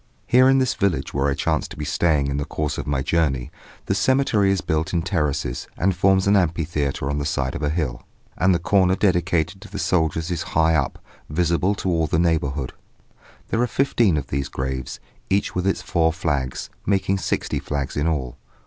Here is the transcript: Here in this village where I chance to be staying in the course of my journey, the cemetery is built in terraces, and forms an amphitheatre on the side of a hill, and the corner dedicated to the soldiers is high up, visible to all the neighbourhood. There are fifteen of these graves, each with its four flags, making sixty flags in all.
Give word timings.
Here 0.25 0.49
in 0.49 0.57
this 0.57 0.73
village 0.73 1.13
where 1.13 1.27
I 1.27 1.35
chance 1.35 1.67
to 1.67 1.77
be 1.77 1.85
staying 1.85 2.25
in 2.25 2.37
the 2.37 2.43
course 2.45 2.79
of 2.79 2.87
my 2.87 3.03
journey, 3.03 3.51
the 3.85 3.93
cemetery 3.93 4.49
is 4.51 4.59
built 4.61 4.93
in 4.95 5.03
terraces, 5.03 5.67
and 5.77 5.95
forms 5.95 6.25
an 6.25 6.35
amphitheatre 6.35 7.07
on 7.07 7.19
the 7.19 7.23
side 7.23 7.53
of 7.53 7.61
a 7.61 7.69
hill, 7.69 8.01
and 8.35 8.51
the 8.51 8.57
corner 8.57 8.95
dedicated 8.95 9.61
to 9.61 9.69
the 9.69 9.77
soldiers 9.77 10.31
is 10.31 10.41
high 10.57 10.73
up, 10.73 10.97
visible 11.29 11.75
to 11.75 11.87
all 11.89 12.07
the 12.07 12.17
neighbourhood. 12.17 12.73
There 13.49 13.61
are 13.61 13.67
fifteen 13.67 14.17
of 14.17 14.25
these 14.29 14.47
graves, 14.49 14.99
each 15.29 15.53
with 15.53 15.67
its 15.67 15.83
four 15.83 16.11
flags, 16.11 16.71
making 16.83 17.19
sixty 17.19 17.59
flags 17.59 17.95
in 17.95 18.07
all. 18.07 18.37